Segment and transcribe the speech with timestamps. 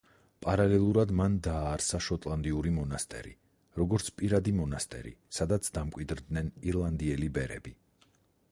[0.43, 3.35] პარალელურად, მან დააარსა შოტლანდიური მონასტერი,
[3.81, 7.77] როგორც პირადი მონასტერი, სადაც დამკვიდრდნენ ირლანდიელი ბერები.